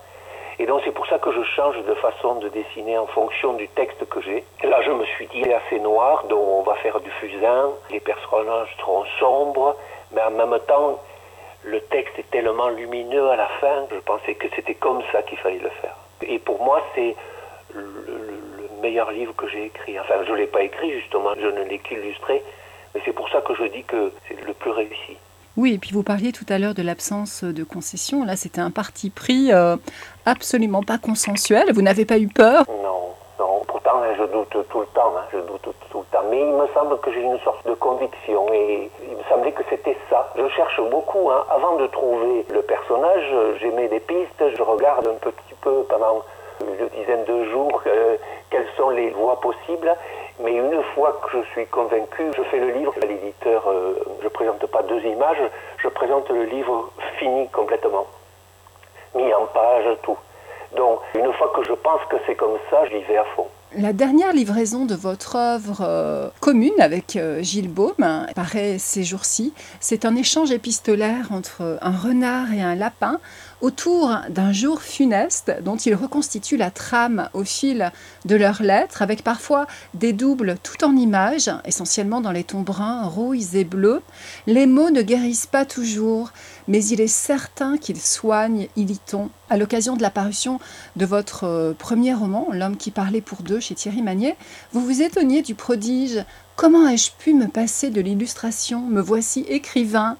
[0.61, 3.67] Et donc c'est pour ça que je change de façon de dessiner en fonction du
[3.69, 4.45] texte que j'ai.
[4.63, 8.01] Là je me suis dit c'est assez noir, donc on va faire du fusain, les
[8.01, 9.75] personnages seront sombres,
[10.13, 11.01] mais en même temps
[11.65, 15.39] le texte est tellement lumineux à la fin, je pensais que c'était comme ça qu'il
[15.39, 15.97] fallait le faire.
[16.23, 17.17] Et pour moi c'est
[17.75, 18.39] le, le,
[18.83, 19.99] meilleur livre que j'ai écrit.
[19.99, 22.43] Enfin je ne l'ai pas écrit justement, je ne l'ai qu'illustré,
[22.95, 25.17] et c'est pour ça que je dis que c'est le plus réussi.
[25.57, 28.25] Oui, et puis vous parliez tout à l'heure de l'absence de concession.
[28.25, 29.77] Là, c'était un parti pris euh,
[30.25, 31.73] absolument pas consensuel.
[31.73, 32.65] Vous n'avez pas eu peur?
[32.69, 33.63] Non, non.
[33.67, 35.13] Pourtant, je doute tout le temps.
[35.19, 36.25] Hein, je doute tout, tout, le temps.
[36.31, 38.47] Mais il me semble que j'ai une sorte de conviction.
[38.53, 40.33] Et il me semblait que c'était ça.
[40.37, 41.31] Je cherche beaucoup.
[41.31, 41.45] Hein.
[41.51, 44.45] Avant de trouver le personnage, j'émets des pistes.
[44.57, 46.23] Je regarde un petit peu pendant
[46.63, 48.17] une dizaine de jours euh,
[48.51, 49.95] quelles sont les voies possibles.
[50.43, 53.69] Mais une fois que je suis convaincu, je fais le livre à l'éditeur.
[53.69, 55.51] Euh, je ne présente pas deux images,
[55.83, 58.07] je présente le livre fini complètement,
[59.15, 60.17] mis en page, tout.
[60.77, 63.49] Donc, une fois que je pense que c'est comme ça, j'y vais à fond.
[63.77, 69.55] La dernière livraison de votre œuvre euh, commune avec euh, Gilles Baume paraît ces jours-ci.
[69.79, 73.21] C'est un échange épistolaire entre un renard et un lapin
[73.61, 77.93] autour d'un jour funeste dont il reconstitue la trame au fil
[78.25, 83.05] de leurs lettres, avec parfois des doubles tout en images, essentiellement dans les tons bruns,
[83.05, 84.03] rouges et bleus.
[84.47, 86.33] Les mots ne guérissent pas toujours,
[86.69, 90.61] mais il est certain qu'ils soignent, y lit-on, à l'occasion de la parution
[90.97, 94.37] de votre euh, premier roman, L'homme qui parlait pour deux, chez Thierry Magnier,
[94.73, 96.25] vous vous étonniez du prodige.
[96.57, 98.83] Comment ai-je pu me passer de l'illustration?
[98.83, 100.17] Me voici écrivain.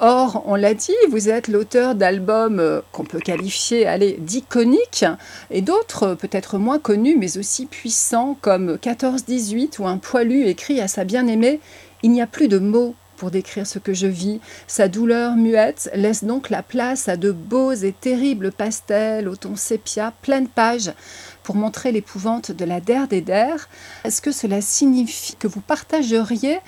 [0.00, 3.84] Or, on l'a dit, vous êtes l'auteur d'albums euh, qu'on peut qualifier,
[4.20, 5.04] d'iconiques,
[5.50, 10.80] et d'autres euh, peut-être moins connus, mais aussi puissants, comme 14-18 ou Un poilu écrit
[10.80, 11.58] à sa bien-aimée
[12.04, 14.40] Il n'y a plus de mots pour décrire ce que je vis.
[14.68, 19.56] Sa douleur muette laisse donc la place à de beaux et terribles pastels au ton
[19.56, 20.92] sépia, pleine page,
[21.42, 23.68] pour montrer l'épouvante de la der des der.
[24.04, 26.58] Est-ce que cela signifie que vous partageriez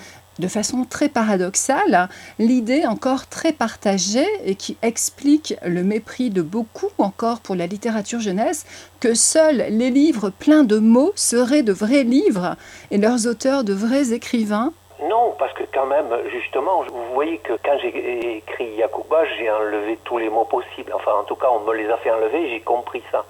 [0.41, 6.91] de façon très paradoxale l'idée encore très partagée et qui explique le mépris de beaucoup
[6.99, 8.67] encore pour la littérature jeunesse
[8.99, 12.57] que seuls les livres pleins de mots seraient de vrais livres
[12.91, 14.73] et leurs auteurs de vrais écrivains
[15.03, 19.99] non, parce que quand même, justement, vous voyez que quand j'ai écrit Yakuba, j'ai enlevé
[20.05, 20.93] tous les mots possibles.
[20.95, 23.25] Enfin, en tout cas, on me les a fait enlever, j'ai compris ça.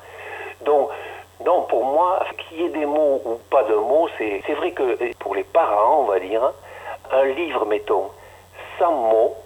[0.64, 0.88] Donc,
[1.44, 5.14] non, pour moi, qu'il y ait des mots ou pas de mots, c'est vrai que
[5.20, 6.52] pour les parents, on va dire,
[7.12, 8.10] un livre, mettons,
[8.78, 9.36] sans mots,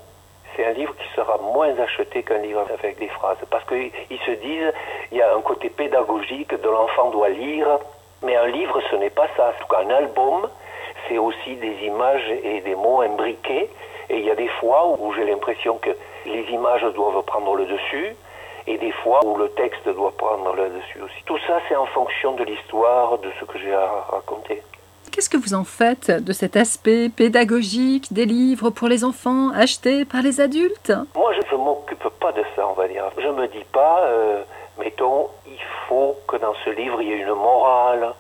[0.55, 3.38] c'est un livre qui sera moins acheté qu'un livre avec des phrases.
[3.50, 4.72] Parce qu'ils se disent,
[5.11, 7.79] il y a un côté pédagogique de l'enfant doit lire,
[8.22, 9.48] mais un livre, ce n'est pas ça.
[9.48, 10.48] En tout cas, un album,
[11.09, 13.70] c'est aussi des images et des mots imbriqués.
[14.11, 15.90] Et il y a des fois où j'ai l'impression que
[16.27, 18.14] les images doivent prendre le dessus,
[18.66, 21.22] et des fois où le texte doit prendre le dessus aussi.
[21.27, 24.62] Tout ça, c'est en fonction de l'histoire, de ce que j'ai à raconter.
[25.14, 30.05] Qu'est-ce que vous en faites de cet aspect pédagogique des livres pour les enfants achetés
[30.05, 30.92] par les adultes?
[31.14, 33.05] Moi, je ne m'occupe pas de ça, on va dire.
[33.16, 34.42] Je me dis pas, euh,
[34.77, 38.12] mettons, il faut que dans ce livre, il y ait une morale,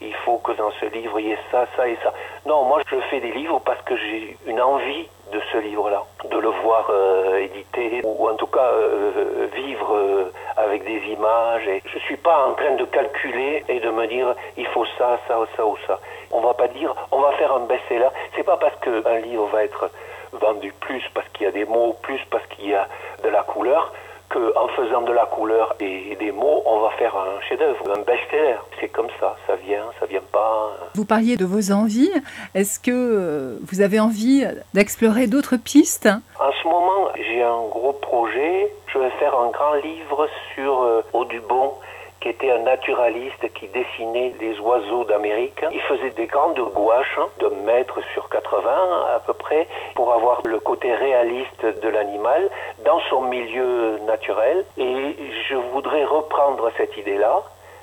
[0.00, 2.12] il faut que dans ce livre il y ait ça, ça et ça.
[2.46, 6.38] Non, moi je fais des livres parce que j'ai une envie de ce livre-là, de
[6.38, 11.68] le voir euh, édité ou en tout cas euh, vivre euh, avec des images.
[11.84, 15.38] Je suis pas en train de calculer et de me dire il faut ça, ça,
[15.56, 15.98] ça ou ça.
[16.30, 18.08] On va pas dire on va faire un best-seller.
[18.36, 19.90] C'est pas parce qu'un livre va être
[20.32, 22.86] vendu plus parce qu'il y a des mots, plus parce qu'il y a
[23.22, 23.92] de la couleur
[24.28, 28.56] qu'en faisant de la couleur et des mots, on va faire un chef-d'œuvre, un best-seller.
[28.80, 30.76] C'est comme ça, ça vient, ça vient pas.
[30.94, 32.10] Vous parliez de vos envies.
[32.54, 36.08] Est-ce que euh, vous avez envie d'explorer d'autres pistes?
[36.38, 38.70] En ce moment, j'ai un gros projet.
[38.88, 41.74] Je vais faire un grand livre sur euh, Audubon
[42.20, 45.64] qui était un naturaliste qui dessinait les oiseaux d'Amérique.
[45.70, 48.70] Il faisait des grandes gouaches de mètres sur 80
[49.14, 52.50] à peu près pour avoir le côté réaliste de l'animal
[52.84, 54.64] dans son milieu naturel.
[54.76, 55.16] Et
[55.48, 57.42] je voudrais reprendre cette idée-là,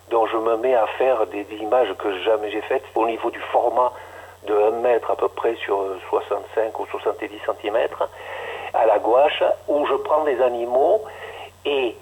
[0.10, 3.40] dont je me mets à faire des images que jamais j'ai faites au niveau du
[3.52, 3.92] format
[4.48, 7.78] de 1 mètre à peu près sur 65 ou 70 cm
[8.74, 11.02] à la gouache, où je prends des animaux
[11.66, 11.96] et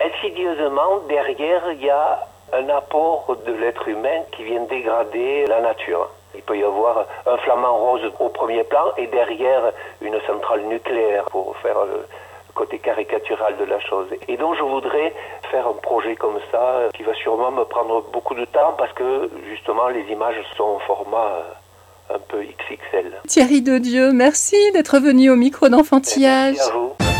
[0.00, 6.08] insidieusement, derrière, il y a un apport de l'être humain qui vient dégrader la nature.
[6.34, 11.24] Il peut y avoir un flamant rose au premier plan et derrière une centrale nucléaire
[11.26, 12.06] pour faire le
[12.54, 14.08] côté caricatural de la chose.
[14.26, 15.14] Et donc je voudrais
[15.50, 19.30] faire un projet comme ça qui va sûrement me prendre beaucoup de temps parce que
[19.48, 21.44] justement les images sont en format
[22.10, 23.20] un peu XXL.
[23.26, 26.56] Thierry de Dieu, merci d'être venu au micro d'enfantillage.
[26.56, 27.17] Merci à vous.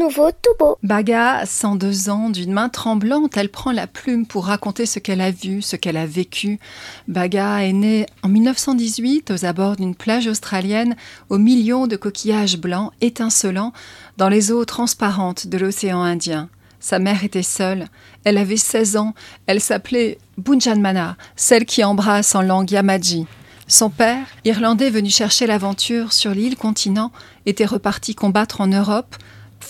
[0.00, 0.78] Nouveau, tout beau.
[0.82, 5.30] Baga, 102 ans, d'une main tremblante, elle prend la plume pour raconter ce qu'elle a
[5.30, 6.58] vu, ce qu'elle a vécu.
[7.06, 10.96] Baga est née en 1918 aux abords d'une plage australienne,
[11.28, 13.72] aux millions de coquillages blancs étincelants
[14.16, 16.48] dans les eaux transparentes de l'océan Indien.
[16.80, 17.86] Sa mère était seule,
[18.24, 19.14] elle avait 16 ans,
[19.46, 23.26] elle s'appelait Bunjanmana, celle qui embrasse en langue Yamaji.
[23.68, 27.12] Son père, irlandais venu chercher l'aventure sur l'île continent,
[27.44, 29.14] était reparti combattre en Europe,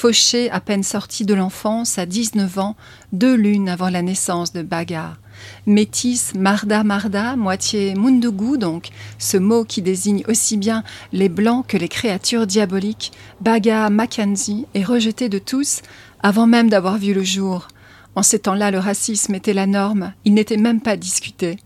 [0.01, 2.75] Fauché, à peine sorti de l'enfance, à 19 ans,
[3.13, 5.19] deux lunes avant la naissance de Baga.
[5.67, 11.77] Métis Marda Marda, moitié Mundugu donc, ce mot qui désigne aussi bien les blancs que
[11.77, 15.83] les créatures diaboliques, Baga Mackenzie est rejeté de tous
[16.23, 17.69] avant même d'avoir vu le jour.
[18.15, 21.59] En ces temps-là, le racisme était la norme, il n'était même pas discuté.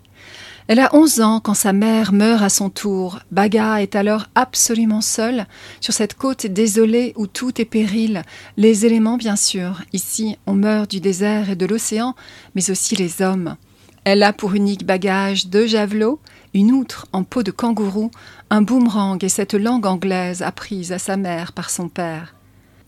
[0.67, 3.19] Elle a 11 ans quand sa mère meurt à son tour.
[3.31, 5.47] Baga est alors absolument seule
[5.83, 8.23] sur cette côte désolée où tout est péril.
[8.57, 9.83] Les éléments, bien sûr.
[9.93, 12.15] Ici, on meurt du désert et de l'océan,
[12.55, 13.57] mais aussi les hommes.
[14.05, 16.19] Elle a pour unique bagage deux javelots,
[16.55, 18.11] une outre en peau de kangourou,
[18.49, 22.35] un boomerang et cette langue anglaise apprise à sa mère par son père.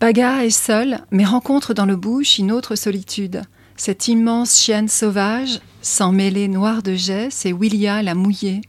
[0.00, 3.42] Baga est seule, mais rencontre dans le bush une autre solitude.
[3.76, 8.62] Cette immense chienne sauvage, sans mêler noir de jet, c'est Willia la mouillée.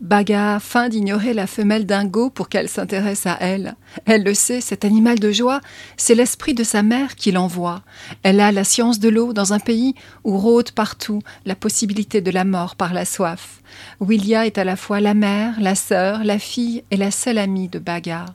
[0.00, 3.76] Baga feint d'ignorer la femelle dingo pour qu'elle s'intéresse à elle.
[4.04, 5.60] Elle le sait, cet animal de joie,
[5.96, 7.82] c'est l'esprit de sa mère qui l'envoie.
[8.24, 9.94] Elle a la science de l'eau dans un pays
[10.24, 13.62] où rôde partout la possibilité de la mort par la soif.
[14.00, 17.68] Willia est à la fois la mère, la sœur, la fille et la seule amie
[17.68, 18.26] de Baga.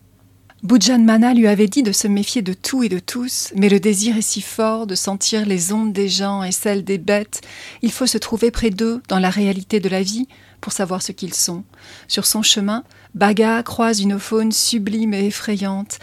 [0.66, 4.16] Mana lui avait dit de se méfier de tout et de tous, mais le désir
[4.16, 7.42] est si fort de sentir les ondes des gens et celles des bêtes.
[7.82, 10.28] Il faut se trouver près d'eux dans la réalité de la vie
[10.62, 11.66] pour savoir ce qu'ils sont.
[12.08, 16.00] Sur son chemin, Baga croise une faune sublime et effrayante,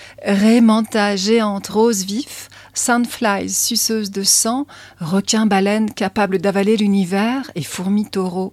[0.62, 4.66] manta géante rose vif, sandflies suceuses de sang,
[5.00, 8.52] requins-baleines capables d'avaler l'univers et fourmis taureaux.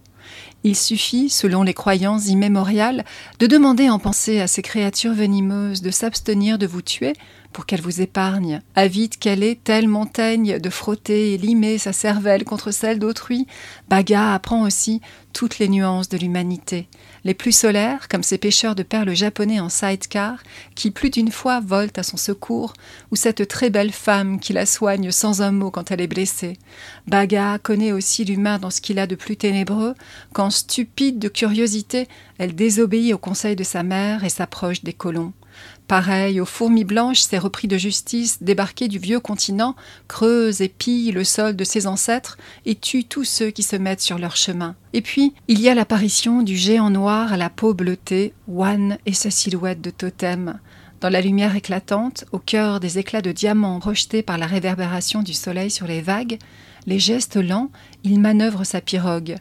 [0.64, 3.06] Il suffit, selon les croyances immémoriales,
[3.40, 7.14] de demander en pensée à ces créatures venimeuses de s'abstenir de vous tuer
[7.54, 8.62] pour qu'elles vous épargnent.
[8.76, 13.48] Avide qu'elle est, telle montagne, de frotter et limer sa cervelle contre celle d'autrui,
[13.88, 15.02] Baga apprend aussi
[15.34, 16.88] toutes les nuances de l'humanité.
[17.28, 20.42] Les plus solaires, comme ces pêcheurs de perles japonais en sidecar,
[20.76, 22.72] qui plus d'une fois volent à son secours,
[23.12, 26.58] ou cette très belle femme qui la soigne sans un mot quand elle est blessée.
[27.06, 29.94] Baga connaît aussi l'humain dans ce qu'il a de plus ténébreux,
[30.32, 35.34] quand, stupide de curiosité, elle désobéit au conseil de sa mère et s'approche des colons.
[35.88, 39.74] Pareil aux fourmis blanches, ces repris de justice débarqués du vieux continent
[40.10, 44.02] creusent et pillent le sol de ses ancêtres et tuent tous ceux qui se mettent
[44.02, 44.76] sur leur chemin.
[44.92, 49.14] Et puis, il y a l'apparition du géant noir à la peau bleutée, Wan et
[49.14, 50.60] sa silhouette de totem.
[51.00, 55.34] Dans la lumière éclatante, au cœur des éclats de diamants rejetés par la réverbération du
[55.34, 56.38] soleil sur les vagues,
[56.86, 57.72] les gestes lents,
[58.04, 59.38] il manœuvre sa pirogue.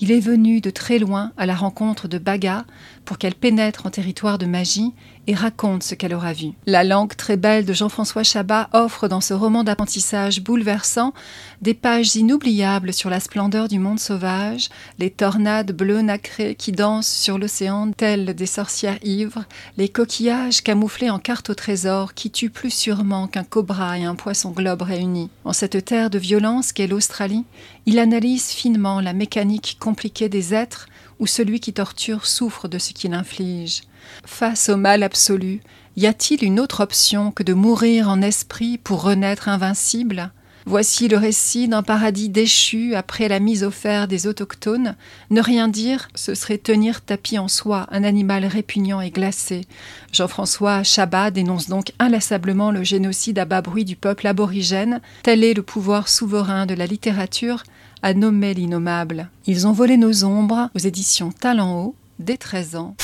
[0.00, 2.66] Il est venu de très loin à la rencontre de Baga
[3.04, 4.92] pour qu'elle pénètre en territoire de magie
[5.28, 6.52] et raconte ce qu'elle aura vu.
[6.66, 11.12] La langue très belle de Jean-François Chabat offre dans ce roman d'apprentissage bouleversant
[11.60, 17.12] des pages inoubliables sur la splendeur du monde sauvage, les tornades bleues nacrées qui dansent
[17.12, 19.44] sur l'océan telles des sorcières ivres,
[19.76, 24.14] les coquillages camouflés en cartes au trésor qui tuent plus sûrement qu'un cobra et un
[24.14, 25.30] poisson globe réunis.
[25.44, 27.44] En cette terre de violence qu'est l'Australie,
[27.84, 30.88] il analyse finement la mécanique compliquée des êtres
[31.18, 33.82] où celui qui torture souffre de ce qu'il inflige.
[34.24, 35.60] Face au mal absolu,
[35.96, 40.30] y a-t-il une autre option que de mourir en esprit pour renaître invincible?
[40.68, 44.96] Voici le récit d'un paradis déchu après la mise au fer des autochtones.
[45.30, 49.66] Ne rien dire, ce serait tenir tapis en soi un animal répugnant et glacé.
[50.12, 55.00] Jean-François Chabat dénonce donc inlassablement le génocide à bas bruit du peuple aborigène.
[55.22, 57.62] Tel est le pouvoir souverain de la littérature
[58.02, 59.30] à nommer l'innommable.
[59.46, 62.94] Ils ont volé nos ombres aux éditions Talent Haut dès 13 ans.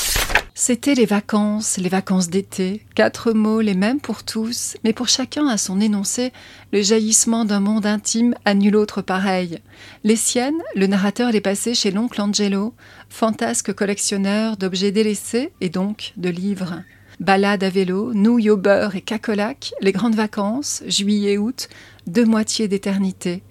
[0.57, 5.49] C'était les vacances, les vacances d'été, quatre mots les mêmes pour tous, mais pour chacun
[5.49, 6.33] à son énoncé,
[6.73, 9.59] le jaillissement d'un monde intime à nul autre pareil.
[10.05, 12.73] Les siennes, le narrateur les passait chez l'oncle Angelo,
[13.09, 16.85] fantasque collectionneur d'objets délaissés et donc de livres.
[17.19, 21.69] Balade à vélo, nouilles au beurre et cacolac, les grandes vacances, juillet-août,
[22.07, 23.43] deux moitiés d'éternité.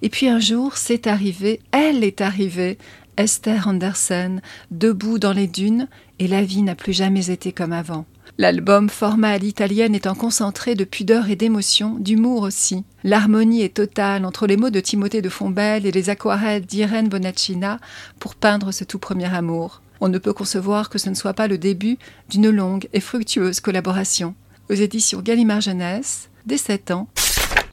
[0.00, 2.78] Et puis un jour, c'est arrivé, elle est arrivée,
[3.16, 5.88] Esther Andersen, debout dans les dunes,
[6.22, 8.04] et la vie n'a plus jamais été comme avant.
[8.38, 12.84] L'album format à l'italienne un concentré de pudeur et d'émotion, d'humour aussi.
[13.02, 17.80] L'harmonie est totale entre les mots de Timothée de Fombelle et les aquarelles d'Irène Bonaccina
[18.20, 19.82] pour peindre ce tout premier amour.
[20.00, 21.98] On ne peut concevoir que ce ne soit pas le début
[22.30, 24.36] d'une longue et fructueuse collaboration.
[24.70, 27.08] Aux éditions Gallimard Jeunesse, dès 7 ans,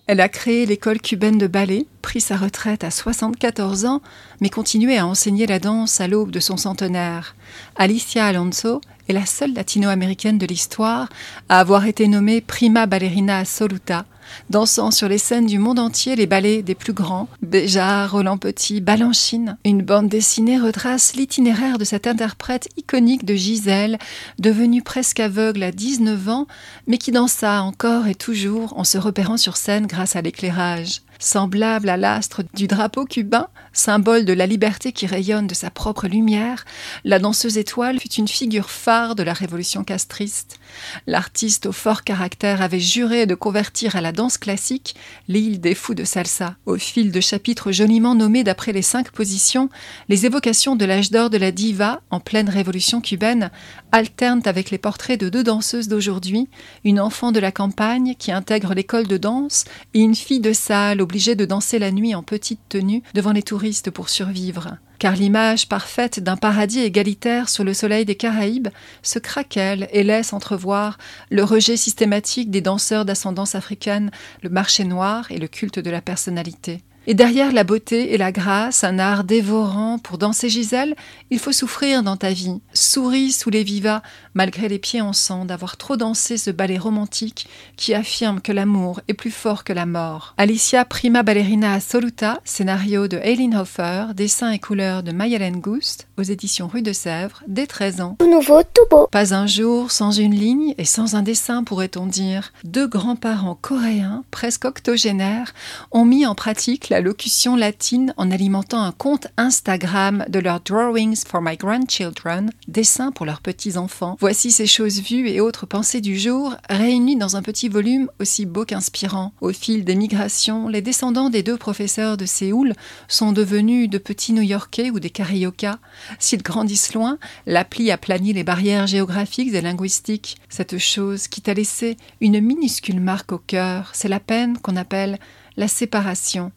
[0.09, 4.01] elle a créé l'école cubaine de ballet, pris sa retraite à 74 ans,
[4.41, 7.35] mais continuait à enseigner la danse à l'aube de son centenaire.
[7.75, 11.09] Alicia Alonso est la seule latino-américaine de l'histoire
[11.47, 14.05] à avoir été nommée prima ballerina assoluta,
[14.49, 18.81] dansant sur les scènes du monde entier les ballets des plus grands, Béjart, Roland Petit,
[18.81, 19.57] Balanchine.
[19.65, 23.97] Une bande dessinée retrace l'itinéraire de cette interprète iconique de Gisèle,
[24.39, 26.47] devenue presque aveugle à 19 ans,
[26.87, 31.01] mais qui dansa encore et toujours en se repérant sur scène grâce à l'éclairage.
[31.21, 36.07] Semblable à l'astre du drapeau cubain, symbole de la liberté qui rayonne de sa propre
[36.07, 36.63] lumière,
[37.03, 40.59] la danseuse étoile fut une figure phare de la révolution castriste.
[41.07, 44.95] L'artiste au fort caractère avait juré de convertir à la danse classique
[45.27, 46.55] l'île des fous de salsa.
[46.65, 49.69] Au fil de chapitres joliment nommés d'après les cinq positions,
[50.07, 53.51] les évocations de l'âge d'or de la diva en pleine révolution cubaine
[53.91, 56.47] alternent avec les portraits de deux danseuses d'aujourd'hui,
[56.83, 61.01] une enfant de la campagne qui intègre l'école de danse et une fille de salle
[61.01, 64.77] obligée de danser la nuit en petite tenue devant les touristes pour survivre.
[64.99, 68.67] Car l'image parfaite d'un paradis égalitaire sur le soleil des Caraïbes
[69.01, 70.97] se craquelle et laisse entrevoir
[71.29, 74.11] le rejet systématique des danseurs d'ascendance africaine,
[74.43, 76.81] le marché noir et le culte de la personnalité.
[77.09, 80.95] Et derrière la beauté et la grâce, un art dévorant pour danser Gisèle,
[81.31, 82.61] il faut souffrir dans ta vie.
[82.71, 84.03] Souris sous les vivas,
[84.39, 89.01] malgré les pieds en sang, d'avoir trop dansé ce ballet romantique qui affirme que l'amour
[89.09, 90.33] est plus fort que la mort.
[90.37, 96.23] Alicia Prima Ballerina Assoluta, scénario de Eileen Hofer, dessin et couleurs de Mayalen Gust, aux
[96.23, 98.15] éditions Rue de Sèvres, dès 13 ans.
[98.17, 99.07] Tout nouveau, tout beau.
[99.11, 102.53] Pas un jour sans une ligne et sans un dessin, pourrait-on dire.
[102.63, 105.53] Deux grands-parents coréens, presque octogénaires,
[105.91, 111.25] ont mis en pratique la locution latine en alimentant un compte Instagram de leurs Drawings
[111.27, 114.15] for My Grandchildren, dessins pour leurs petits-enfants.
[114.29, 118.45] Voici ces choses vues et autres pensées du jour, réunies dans un petit volume aussi
[118.45, 119.33] beau qu'inspirant.
[119.41, 122.75] Au fil des migrations, les descendants des deux professeurs de Séoul
[123.07, 125.79] sont devenus de petits New-Yorkais ou des Carioca.
[126.19, 130.37] S'ils grandissent loin, l'appli aplanit les barrières géographiques et linguistiques.
[130.47, 135.17] Cette chose qui t'a laissé une minuscule marque au cœur, c'est la peine qu'on appelle
[135.57, 136.51] la séparation.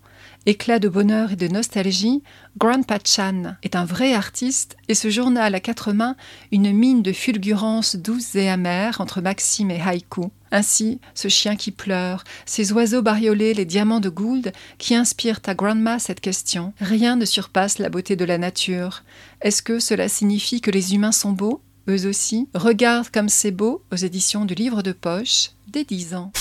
[0.44, 2.20] Éclat de bonheur et de nostalgie,
[2.58, 6.16] Grandpa Chan est un vrai artiste et ce journal à quatre mains
[6.50, 10.32] une mine de fulgurances douces et amères entre maxime et haïku.
[10.50, 15.54] Ainsi, ce chien qui pleure, ces oiseaux bariolés, les diamants de Gould qui inspirent à
[15.54, 16.72] Grandma cette question.
[16.80, 19.04] Rien ne surpasse la beauté de la nature.
[19.42, 21.60] Est-ce que cela signifie que les humains sont beaux?
[21.88, 26.32] Eux aussi Regarde comme c'est beau aux éditions du livre de poche dès dix ans.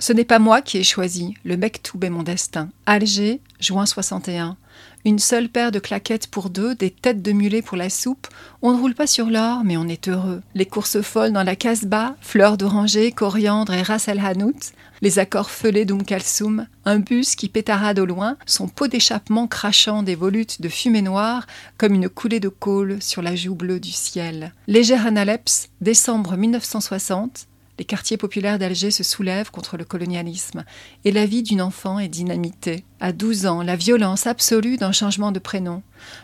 [0.00, 2.68] Ce n'est pas moi qui ai choisi, le Mektoub est mon destin.
[2.86, 4.56] Alger, juin 61.
[5.04, 8.28] une seule paire de claquettes pour deux, des têtes de mulet pour la soupe.
[8.62, 10.40] On ne roule pas sur l'or, mais on est heureux.
[10.54, 15.50] Les courses folles dans la Casbah, fleurs d'oranger, coriandre et ras el hanout, les accords
[15.50, 20.60] feulés d'Oum Kalsoum, un bus qui pétarade au loin, son pot d'échappement crachant des volutes
[20.60, 21.46] de fumée noire
[21.76, 24.52] comme une coulée de colle sur la joue bleue du ciel.
[24.68, 27.48] Légère Analeps, décembre 1960,
[27.78, 30.64] les quartiers populaires d'Alger se soulèvent contre le colonialisme
[31.04, 32.84] et la vie d'une enfant est dynamitée.
[33.00, 35.82] À 12 ans, la violence absolue d'un changement de prénom.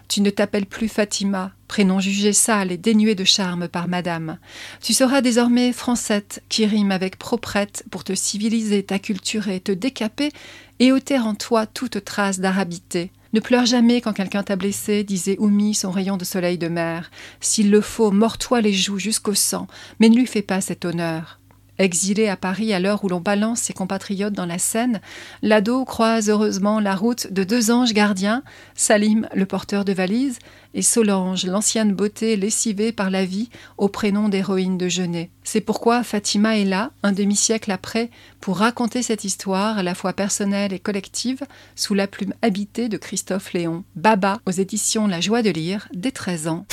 [0.09, 4.39] Tu ne t'appelles plus Fatima, prénom jugé sale et dénué de charme par madame.
[4.83, 10.33] Tu seras désormais Francette, qui rime avec proprette pour te civiliser, t'acculturer, te décaper
[10.81, 13.13] et ôter en toi toute trace d'arabité.
[13.33, 17.11] Ne pleure jamais quand quelqu'un t'a blessé, disait Oumi, son rayon de soleil de mer.
[17.41, 19.67] S'il le faut, mords-toi les joues jusqu'au sang,
[19.99, 21.41] mais ne lui fais pas cet honneur.
[21.79, 25.01] Exilé à Paris à l'heure où l'on balance ses compatriotes dans la Seine,
[25.43, 28.45] l'ado croise heureusement la route de deux anges gardiens,
[28.77, 30.39] Salim, le porteur de valises,
[30.75, 35.31] et Solange, l'ancienne beauté lessivée par la vie au prénom d'héroïne de Genet.
[35.43, 38.11] C'est pourquoi Fatima est là, un demi-siècle après,
[38.41, 41.43] pour raconter cette histoire à la fois personnelle et collective,
[41.75, 43.85] sous la plume habitée de Christophe Léon.
[43.97, 46.67] Baba, aux éditions La Joie de lire, dès 13 ans.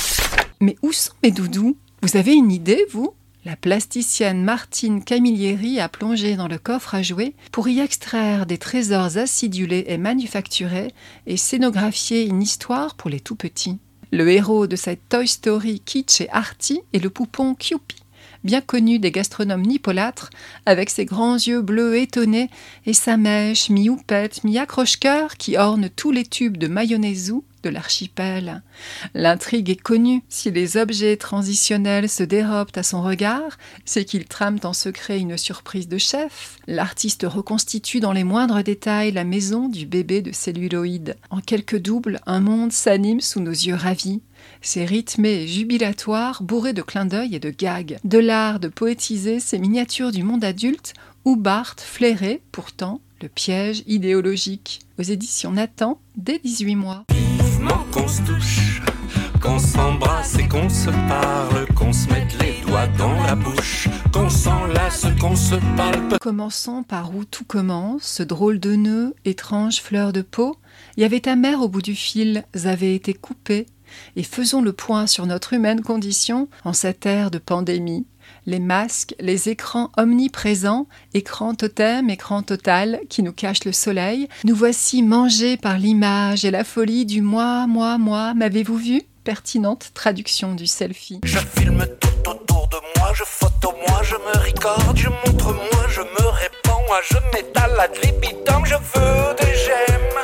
[0.60, 1.76] Mais où sont mes doudous?
[2.02, 3.14] Vous avez une idée, vous?
[3.44, 8.58] La plasticienne Martine Camilleri a plongé dans le coffre à jouets pour y extraire des
[8.58, 10.92] trésors acidulés et manufacturés
[11.26, 13.78] et scénographier une histoire pour les tout petits.
[14.12, 18.04] Le héros de cette Toy Story kitsch et arty est le poupon Kewpie,
[18.44, 20.30] bien connu des gastronomes nipolâtres,
[20.64, 22.48] avec ses grands yeux bleus étonnés
[22.86, 27.32] et sa mèche mi-houppette, mi-accroche-cœur qui orne tous les tubes de mayonnaise
[27.62, 28.62] de l'archipel.
[29.14, 30.22] L'intrigue est connue.
[30.28, 35.36] Si les objets transitionnels se dérobent à son regard, c'est qu'ils trament en secret une
[35.36, 36.58] surprise de chef.
[36.66, 41.16] L'artiste reconstitue dans les moindres détails la maison du bébé de celluloïd.
[41.30, 44.20] En quelques doubles, un monde s'anime sous nos yeux ravis.
[44.60, 47.98] C'est rythmé et jubilatoire, bourré de clins d'œil et de gags.
[48.04, 50.94] De l'art de poétiser ces miniatures du monde adulte
[51.24, 54.80] où Barthes flairait, pourtant, le piège idéologique.
[54.98, 57.04] Aux éditions Nathan, dès 18 mois
[57.92, 58.82] qu'on se touche,
[59.40, 64.30] qu'on s'embrasse et qu'on se parle, qu'on se mette les doigts dans la bouche, qu'on
[64.30, 66.18] s'enlace, qu'on se palpe.
[66.18, 70.56] Commençons par où tout commence, ce drôle de nœud, étrange fleur de peau.
[70.96, 73.66] Il y avait ta mère au bout du fil, avait été coupée,
[74.16, 78.06] et faisons le point sur notre humaine condition en cette ère de pandémie
[78.46, 84.54] les masques, les écrans omniprésents, écran totem, écran total qui nous cachent le soleil, nous
[84.54, 88.34] voici mangés par l'image et la folie du moi, moi, moi.
[88.34, 89.02] M'avez-vous vu?
[89.24, 91.20] Pertinente traduction du selfie.
[91.24, 95.86] Je filme tout autour de moi, je photo moi, je me recorde, je montre moi,
[95.88, 100.18] je me répands, moi, je m'étale à libitum, je veux des j'aime.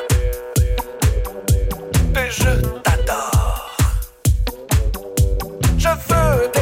[2.13, 3.77] Des je t'adore.
[5.77, 6.58] Je veux des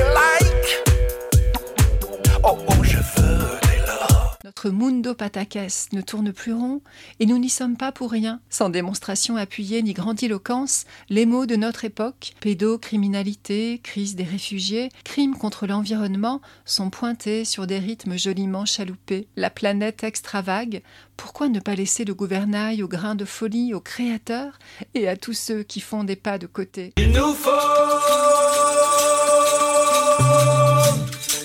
[4.56, 6.80] Notre mundo patakès ne tourne plus rond,
[7.20, 8.40] et nous n'y sommes pas pour rien.
[8.48, 15.36] Sans démonstration appuyée ni grandiloquence, les mots de notre époque, pédocriminalité, crise des réfugiés, crimes
[15.36, 19.28] contre l'environnement, sont pointés sur des rythmes joliment chaloupés.
[19.36, 20.80] La planète extravague,
[21.18, 24.58] pourquoi ne pas laisser le gouvernail au grain de folie aux créateurs
[24.94, 26.94] et à tous ceux qui font des pas de côté?
[26.96, 27.50] Il nous faut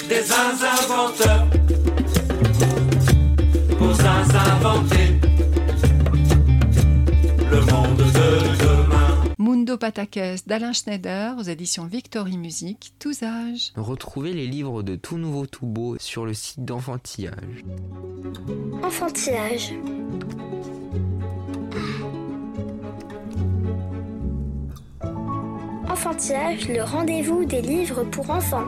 [0.07, 1.51] des inventeurs
[7.49, 8.03] le monde de
[8.59, 9.34] demain.
[9.39, 13.72] Mundo Patakès d'Alain Schneider aux éditions Victory Music, tous âges.
[13.76, 17.64] Retrouvez les livres de Tout Nouveau Tout Beau sur le site d'Enfantillage.
[18.84, 19.74] Enfantillage.
[25.89, 28.68] Enfantillage, le rendez-vous des livres pour enfants.